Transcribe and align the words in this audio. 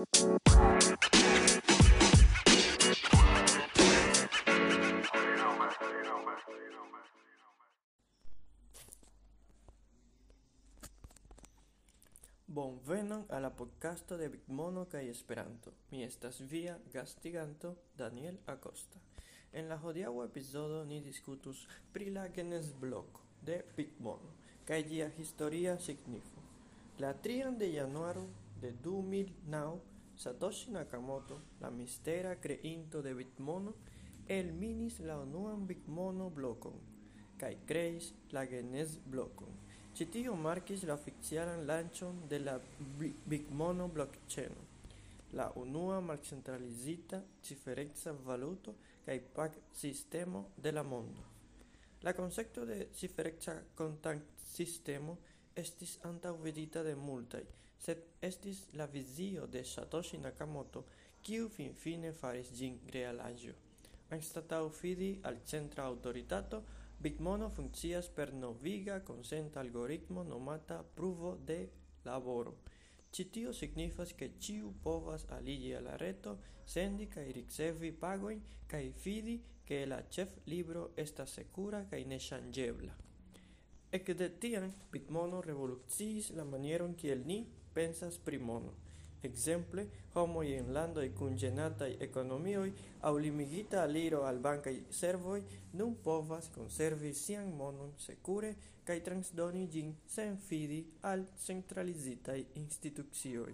Bonvenon 0.00 0.16
al 13.28 13.42
la 13.42 13.50
podcasto 13.50 14.16
de 14.16 14.28
Bigmono 14.28 14.84
kaj 14.84 15.08
Esperanto. 15.08 15.72
Mi 15.90 16.04
estas 16.04 16.40
via 16.40 16.78
gastiganto 16.92 17.76
Daniel 17.98 18.38
Acosta. 18.46 18.98
En 19.52 19.68
la 19.68 19.76
hodiaŭa 19.76 20.24
epizodo 20.24 20.84
ni 20.84 21.00
diskutus 21.00 21.66
pri 21.92 22.10
la 22.10 22.28
genezbloko 22.28 23.20
de 23.42 23.64
Bigmono 23.76 24.32
kaj 24.64 24.82
ĝia 24.82 25.10
historia 25.18 25.78
signifo. 25.78 26.40
La 26.98 27.12
trian 27.12 27.58
de 27.58 27.72
januaro 27.72 28.26
de 28.60 28.72
2009 28.84 29.89
Satoshi 30.20 30.70
Nakamoto, 30.70 31.40
la 31.60 31.70
mistera 31.70 32.34
creinto 32.36 33.00
de 33.00 33.14
Bitmono, 33.14 33.72
elminis 34.28 34.98
la 35.00 35.14
unuan 35.16 35.62
Bitmono-blokon 35.66 36.74
kaj 37.40 37.54
kreis 37.64 38.10
la 38.36 38.42
Genes-blokon. 38.44 39.54
Ĉi 39.96 40.06
tio 40.12 40.34
markis 40.36 40.84
la 40.84 40.98
oficialan 41.00 41.64
lanĉon 41.70 42.18
de 42.28 42.42
la 42.42 42.58
Bitmono 43.32 43.88
blockchain, 43.88 44.52
la 45.32 45.48
unua 45.56 46.02
malcentralizita 46.04 47.22
cifereca 47.40 48.12
valuto 48.28 48.76
kaj 49.06 49.18
pag 49.34 49.56
sistemo 49.72 50.50
de 50.56 50.74
la 50.76 50.82
mondo. 50.82 51.24
La 52.02 52.12
koncepto 52.12 52.66
de 52.68 52.90
cifereca 52.92 53.56
kontant-sistemo 53.74 55.16
estis 55.62 55.96
antaŭvidita 56.10 56.82
de 56.86 56.96
multaj, 56.96 57.44
sed 57.84 58.02
estis 58.30 58.66
la 58.80 58.86
vizio 58.86 59.46
de 59.46 59.64
Satoshi 59.64 60.18
Nakamoto, 60.18 60.84
kiu 61.22 61.48
finfine 61.48 62.12
faris 62.12 62.52
ĝin 62.58 62.78
realaĵo. 62.94 63.56
Anstataŭ 64.16 64.62
fidi 64.80 65.10
al 65.30 65.42
centra 65.46 65.86
aŭtoritato, 65.90 66.62
Bitmono 67.00 67.48
funkcias 67.48 68.08
per 68.16 68.32
noviga 68.34 68.98
konsenta 69.00 69.60
algoritmo 69.60 70.22
nomata 70.22 70.82
pruvo 70.96 71.30
de 71.50 71.56
laboro. 72.04 72.52
Ĉi 73.10 73.24
tio 73.36 73.54
signifas 73.56 74.12
ke 74.18 74.28
ĉiu 74.46 74.72
povas 74.84 75.24
aliĝi 75.36 75.70
al 75.78 75.88
la 75.88 75.94
reto, 76.02 76.34
sendi 76.74 77.06
kaj 77.14 77.24
ricevi 77.38 77.90
pagojn 78.02 78.42
kaj 78.72 78.82
fidi 79.04 79.38
ke 79.70 79.78
la 79.86 80.02
ĉeflibro 80.16 80.90
estas 81.04 81.38
sekura 81.38 81.80
kaj 81.90 82.02
neŝanĝebla. 82.12 82.98
Ekde 83.92 84.28
tiam 84.42 84.68
bitmono 84.92 85.40
revoluciis 85.42 86.30
la 86.38 86.44
manieron 86.44 86.92
kiel 86.94 87.22
ni 87.26 87.38
pensas 87.74 88.18
pri 88.26 88.38
mono, 88.38 88.74
ekzemple 89.28 89.84
homoj 90.14 90.44
en 90.58 90.68
landoj 90.76 91.06
kun 91.20 91.38
ĝenataj 91.42 91.88
ekonomioj 92.06 92.68
aŭ 93.08 93.12
limigita 93.24 93.80
aliro 93.86 94.20
al 94.28 94.38
bankaj 94.44 94.74
servoj 94.98 95.40
nun 95.80 95.96
povas 96.04 96.46
konservi 96.56 97.10
sian 97.22 97.50
monon 97.62 97.90
sekure 98.04 98.52
kaj 98.90 98.96
transdoni 99.08 99.64
ĝin 99.74 99.90
sen 100.14 100.38
fidi 100.46 100.78
al 101.10 101.24
centralizitaj 101.46 102.38
institucioj. 102.62 103.52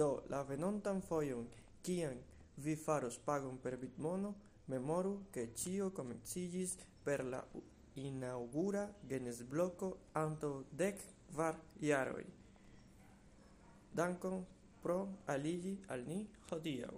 Do 0.00 0.08
la 0.32 0.40
venontan 0.52 1.04
fojon, 1.10 1.44
kiam 1.82 2.24
vi 2.56 2.76
faros 2.86 3.20
pagon 3.28 3.60
per 3.66 3.76
bitmono, 3.84 4.32
memoru 4.72 5.14
ke 5.36 5.46
ĉio 5.62 5.90
komenciĝis 6.00 6.74
per 7.04 7.24
la 7.34 7.44
inaŭgura 8.00 8.84
Genes-bloko 9.08 9.88
antaŭ 10.22 10.52
dek 10.82 11.02
kvar 11.30 11.58
jaroj. 11.80 12.24
Dankon 13.94 14.44
pro 14.82 14.98
aligi 15.34 15.74
al 15.88 16.06
ni 16.08 16.20
hodiaŭ! 16.50 16.94